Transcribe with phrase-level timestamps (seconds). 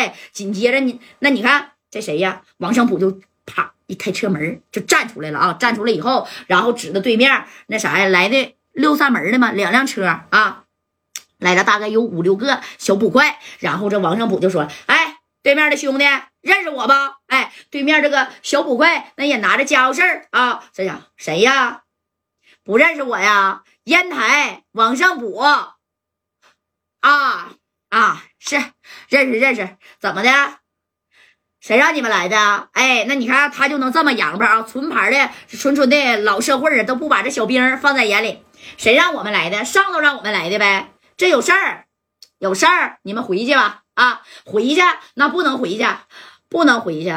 [0.00, 2.40] 哎，紧接着你那你看这谁呀？
[2.56, 5.52] 王胜普就啪一开车门就站出来了啊！
[5.52, 10.64] 站出来以后，然后指着对面那啥呀来的六扇门的嘛，两辆车啊，
[11.38, 13.38] 来了大概有五六个小捕快。
[13.58, 16.04] 然后这王胜普就说：“哎，对面的兄弟
[16.40, 17.18] 认识我吧？
[17.26, 20.64] 哎，对面这个小捕快那也拿着家伙事儿啊！
[20.72, 21.82] 这样谁呀？
[22.64, 23.64] 不认识我呀？
[23.84, 25.76] 烟台王胜普啊
[27.00, 28.56] 啊，是
[29.20, 30.30] 认识认识，怎么的？
[31.60, 32.68] 谁让你们来的？
[32.72, 38.42] 哎，那你看他就能这么洋巴啊，纯牌的，纯纯的老社会都不把这小兵放在眼里。
[38.78, 39.64] 谁让我们来的？
[39.64, 40.92] 上头让我们来的呗。
[41.18, 41.84] 这有事儿，
[42.38, 43.82] 有事儿，你们回去吧。
[43.94, 44.80] 啊，回去
[45.12, 45.84] 那不能回去，
[46.48, 47.12] 不能回去，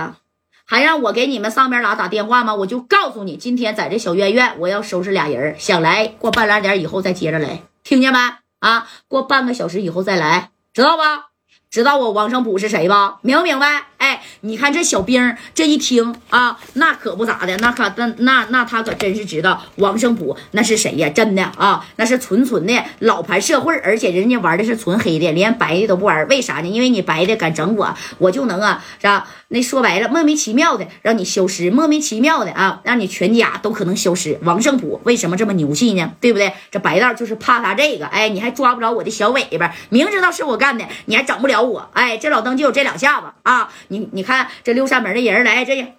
[0.65, 2.53] 还让我给你们上边俩打电话吗？
[2.55, 8.19] 我就告诉你，今天在这小院院，我要收拾俩人，想来过半拉点以后再接着来，听见没？
[8.59, 11.32] 啊，过半个小时以后再来，知道吧？
[11.73, 13.17] 知道我王胜普是谁吧？
[13.23, 13.85] 明不明白？
[13.97, 21.09] 哎，你看这小兵这一听啊，那可不咋的，那可那那那他可真是知道王胜普那是谁呀？
[21.09, 26.27] 真的啊，那是纯纯的老牌社会，而且人家玩的是纯黑的，连白的都不玩。
[26.27, 26.67] 为啥呢？
[26.67, 29.27] 因为你白的敢整我，我就能啊，是吧？
[29.47, 34.37] 那说白了，莫名其妙的让你消失，莫名其妙的啊，让你全家都可能消失。
[34.43, 36.11] 王胜普为什么这么牛气呢？
[36.21, 36.53] 对不对？
[36.69, 43.71] 这白道就是怕他这个，哎，你还抓不着我的小尾巴，明知道是我干的，你还整不了我，哎，这老登就有这两下子啊！
[43.87, 45.95] 你你看这六扇门的人来，这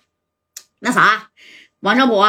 [0.81, 1.31] 那啥，
[1.81, 2.23] 王胜普，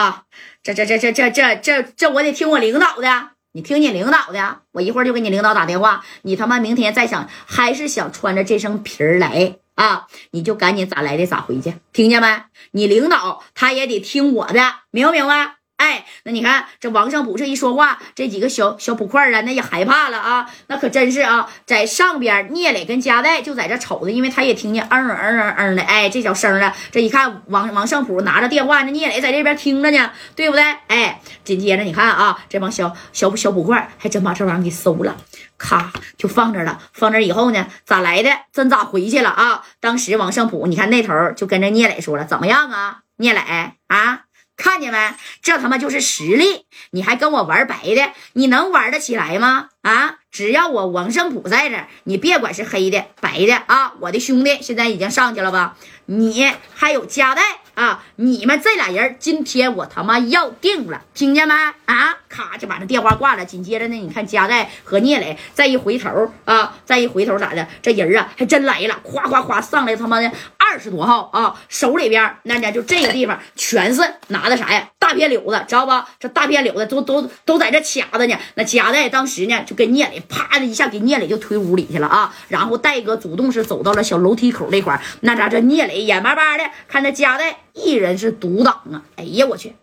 [0.64, 6.03] 这这这这这这这这我得听我领导的，你听你领导的，我一会儿就给你领导打电话。
[6.23, 9.58] 你他妈明天再想还是想穿着这身皮儿来。
[9.75, 10.08] 啊！
[10.31, 12.44] 你就赶紧咋来的咋回去，听见没？
[12.72, 15.58] 你领导他也得听我的，明不明白？
[15.78, 20.50] 哎，那你看这王胜普这一说话，这几个小小捕快啊，那也害怕了啊！
[20.67, 26.73] 那可真是啊，在上边聂磊跟加代就在这瞅着，因为他也听见嗯嗯嗯嗯的，哎，这小声了。
[26.92, 30.64] 这一看王王胜普拿着电话，那聂磊在这边听着呢，对不对？
[30.88, 35.17] 哎，紧接着你看啊，这帮小小小捕快还真把这玩意儿给收了。
[35.58, 36.80] 咔，就放这了。
[36.94, 38.30] 放这以后呢，咋来的？
[38.54, 39.64] 真咋回去了啊？
[39.80, 42.99] 当时王胜普，你看那头就跟着聂磊说了，怎么样啊？
[43.17, 43.39] 聂磊
[43.88, 44.24] 啊，
[44.58, 44.98] 看见没？
[45.42, 46.66] 这他妈就是实力！
[46.92, 49.70] 你还跟我玩白的，你能玩得起来吗？
[49.82, 50.16] 啊！
[50.32, 55.77] 只要我王胜普在这，你别管是黑的白的啊，我的兄弟现在已经上去了吧？
[56.05, 57.42] 你还有加代。
[57.76, 58.05] 啊！
[58.16, 61.54] 你们这俩人今天我他妈要定了，听见没？
[61.54, 62.17] 啊！
[62.30, 63.43] 咔就把这电话挂了。
[63.43, 67.67] 紧接着呢，你看加代和聂磊再一回头啊，再一回头咋的？
[67.82, 70.32] 这人啊还真来了，夸夸夸上来他妈的
[70.71, 71.55] 二十多号啊！
[71.70, 74.89] 手里边那家就这个地方全是拿的啥呀？
[74.98, 76.08] 大片柳子，知道吧？
[76.20, 78.36] 这大片柳子都都都在这卡着呢。
[78.55, 82.33] 那加代当时呢就跟聂磊啪的一下给聂磊就推屋里去了啊！
[82.48, 87.58] 然后戴哥主动是走到了小楼梯口那块那家这聂磊眼巴巴的看着加代。
[87.73, 89.04] 一人是独挡啊！
[89.17, 89.75] 哎呀，我去！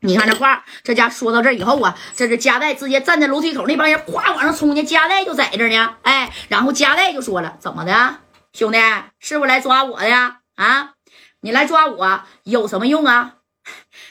[0.00, 5.94] 你看这话，这家说到这以后啊，这是加代直接站在楼梯口，那帮人哗往上冲去，加代就在这呢。
[6.02, 8.16] 哎，然后加代就说了：“怎么的，
[8.56, 8.78] 兄弟，
[9.18, 10.38] 是不是来抓我的呀？
[10.54, 10.94] 啊，
[11.40, 13.34] 你来抓我有什么用啊？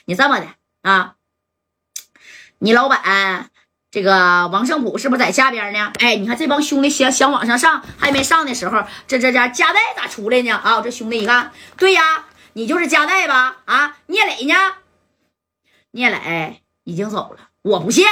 [0.05, 0.47] 你这么的
[0.83, 1.15] 啊，
[2.59, 3.49] 你老板
[3.89, 5.91] 这个王胜普是不是在下边呢？
[5.99, 10.51] 哎，你看这帮兄弟想想往上上，还没上的时候，这这家加代咋出来呢？
[10.51, 12.25] 啊，这兄弟一看，对呀。”
[12.57, 13.57] 你就是加代吧？
[13.65, 14.53] 啊，聂磊呢？
[15.91, 17.49] 聂磊已经走了。
[17.63, 18.05] 我不信，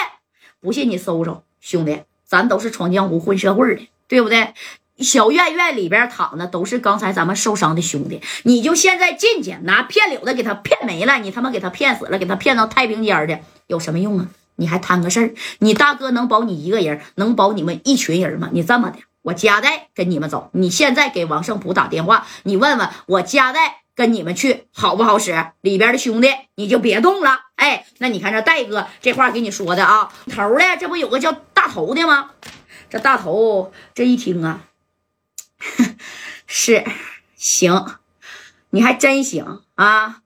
[0.59, 4.53] 不信你搜搜，兄弟，咱都是闯江湖混社会的，对不对？
[4.99, 14.27] 小院院里边躺的都是刚才咱们受伤的兄弟，你就现在进去拿骗柳的给他骗没了，你他妈给他骗死了，给他骗到太平间的，有什么用啊？
[14.55, 15.33] 你还摊个事儿？
[15.59, 18.49] 你大哥能保你一个人，能保你们一群人吗？
[18.51, 23.79] 你这么的，我加代跟你们走，你现在给王胜普打电话，你问问我加代。
[23.95, 25.49] 跟你们去好不好使？
[25.61, 27.41] 里边的兄弟你就别动了。
[27.57, 32.31] 哎，那你看这戴哥这话给你说的啊，头的这不有个叫大头的吗？
[32.89, 34.61] 这大头这一听啊，
[36.55, 36.85] 是
[37.35, 37.97] 行，
[38.69, 40.17] 你还真行啊，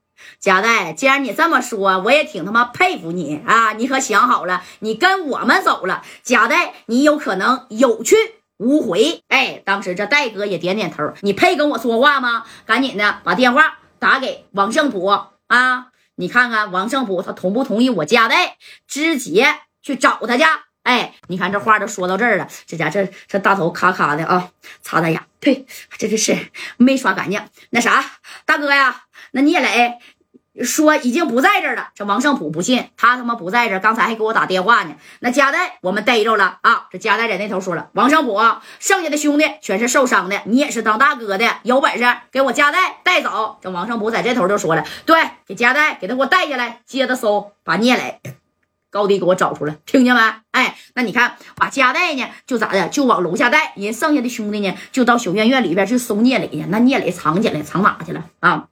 [0.42, 0.92] 贾代。
[0.92, 3.72] 既然你这么说，我也挺他妈佩服你啊。
[3.72, 8.18] 你可想好了，你跟我们走了，贾代，你有可能有去。
[8.58, 12.44] 无回，哎，当时这戴哥也点点头，你配跟我说话吗？
[12.66, 15.88] 赶紧的把电话打给王胜普啊！
[16.16, 19.48] 你看看王胜普他同不同意我加代直接
[19.82, 20.44] 去找他去？
[20.84, 24.50] 哎，你看这话都说到这儿了，这家这这大头咔咔的啊，
[24.82, 25.66] 擦擦牙，呸，
[25.98, 26.36] 这这是
[26.78, 27.42] 没刷干净。
[27.70, 28.04] 那啥，
[28.46, 29.98] 大哥呀，那聂磊，
[30.64, 31.90] 说已经不在这儿了。
[31.94, 34.96] 这王胜普不信，他他妈不在这，刚才还给我打电话呢。
[35.20, 36.88] 那加代我们逮着了啊！
[36.92, 38.40] 这加代在那头说了，王胜普
[38.80, 43.60] 剩下的兄弟全是受伤的，你也是当大哥的，有本事给我加代带走。
[43.62, 48.20] 这王胜普在这头就说了，对，给加代给他给我带下来，接着搜，把聂磊。
[48.98, 50.20] 高低给我找出来，听见没？
[50.50, 53.74] 哎，那你看，把家带呢，就咋的，就往楼下带。
[53.76, 56.66] 人剩下的兄弟呢，就到小院院里边去搜聂磊去。
[56.70, 58.70] 那聂磊藏起来，藏哪去了啊？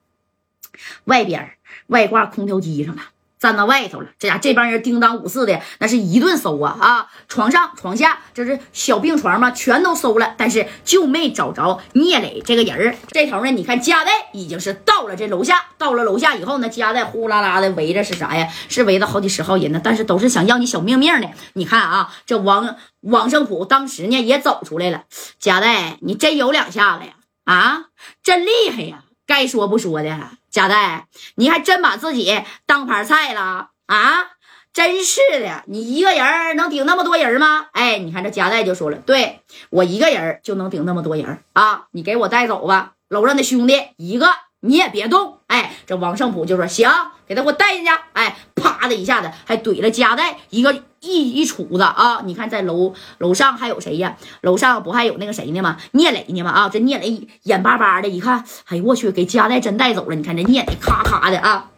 [1.03, 1.51] 外边
[1.87, 3.03] 外挂空调机上了。
[3.39, 7.07] 站到外头了，这家这帮人叮当五四的，那是一顿搜啊啊！
[7.27, 12.95] 床上床下，这是小病床嘛，全都搜了，但是就没找着聂磊这个人儿。
[13.09, 18.47] 这头呢，你看加代已经是到了这楼下，到了楼下以后呢，加代呼啦啦的围着是啥呀？
[18.69, 21.29] 是围着好几十号人呢，但是都是想要你小命命的。
[21.53, 25.03] 你看啊，这王王胜普当时呢也走出来了，
[25.39, 27.13] 加代，你真有两下子呀？
[27.45, 27.85] 啊，
[28.23, 29.03] 真厉害呀！
[29.25, 30.17] 该说不说的。
[30.49, 34.31] 贾代，你还真把自己当盘菜了啊！
[34.71, 37.67] 真是的，你一个人能顶那么多人吗？
[37.73, 41.87] 哎，你看这贾代就说了，对我一个人就能顶那么多人啊！
[41.91, 44.27] 你给我带走吧，楼上的兄弟一个
[44.59, 45.39] 你也别动。
[45.47, 46.89] 哎，这王胜普就说行，
[47.27, 47.91] 给他给我带进去。
[48.13, 50.83] 哎，啪的一下子还怼了贾代一个。
[51.05, 52.21] 一一杵子啊！
[52.25, 54.17] 你看，在楼楼上还有谁呀？
[54.41, 55.77] 楼上不还有那个谁呢吗？
[55.91, 56.49] 聂磊呢吗？
[56.49, 60.15] 啊，这聂磊眼巴巴的一看，哎呦我去，给家代真带走了！
[60.15, 61.69] 你看这聂磊咔咔的啊。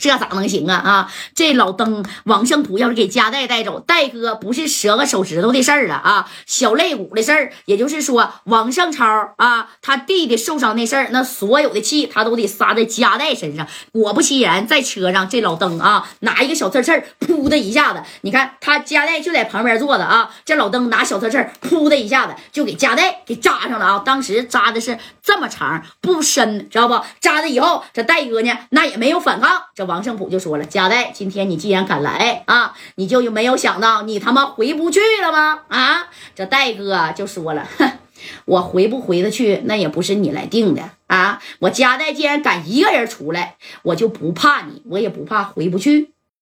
[0.00, 1.12] 这咋能行啊啊！
[1.34, 7.52] 这老登王胜普要是给加代带走，戴哥不是折个手指头的事儿了啊，小肋骨的事儿。
[7.66, 13.66] 也就是说，王胜超啊，他弟弟受伤那事儿，那所有的气他都得撒在加代身上。
[13.92, 24.02] 果不其然，在车上这老登啊，拿一个小刺刺儿，噗的一下子，你看他加代就在旁边坐着啊，这老登拿小刺刺儿，噗的一下子就给加代给扎上了啊。
[24.02, 26.98] 当时扎的是这么长不深，知道不？
[27.20, 29.62] 扎的以后，这戴哥呢，那也没有反抗。
[29.74, 35.62] 这王胜普就说了：“贾代，今天你既然敢来啊，你就没有想到你他妈回不去了吗？
[35.68, 37.90] 啊！”这戴哥就说了：“哼，
[38.44, 41.42] 我回不回得去，那也不是你来定的啊！
[41.58, 46.09] 我贾代既然敢一个人出来，我就不怕你，我也不怕回不去。